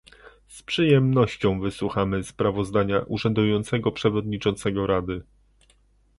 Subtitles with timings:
[0.47, 5.21] Z przyjemnością wysłuchamy sprawozdania urzędującego przewodniczącego Rady